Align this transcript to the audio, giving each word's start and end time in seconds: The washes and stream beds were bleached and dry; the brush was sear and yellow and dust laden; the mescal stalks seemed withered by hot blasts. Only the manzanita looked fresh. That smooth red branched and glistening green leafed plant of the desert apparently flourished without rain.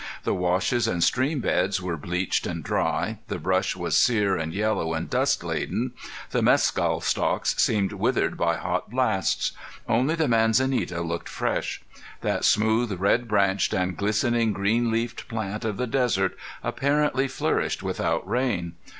The 0.23 0.33
washes 0.33 0.87
and 0.87 1.03
stream 1.03 1.41
beds 1.41 1.79
were 1.79 1.95
bleached 1.95 2.47
and 2.47 2.63
dry; 2.63 3.19
the 3.27 3.37
brush 3.37 3.75
was 3.75 3.95
sear 3.95 4.35
and 4.35 4.51
yellow 4.51 4.95
and 4.95 5.07
dust 5.07 5.43
laden; 5.43 5.91
the 6.31 6.41
mescal 6.41 7.01
stalks 7.01 7.55
seemed 7.61 7.93
withered 7.93 8.35
by 8.35 8.55
hot 8.57 8.89
blasts. 8.89 9.51
Only 9.87 10.15
the 10.15 10.27
manzanita 10.27 11.01
looked 11.01 11.29
fresh. 11.29 11.83
That 12.21 12.43
smooth 12.45 12.99
red 12.99 13.27
branched 13.27 13.75
and 13.75 13.95
glistening 13.95 14.53
green 14.53 14.89
leafed 14.89 15.27
plant 15.27 15.63
of 15.63 15.77
the 15.77 15.85
desert 15.85 16.35
apparently 16.63 17.27
flourished 17.27 17.83
without 17.83 18.27
rain. 18.27 18.73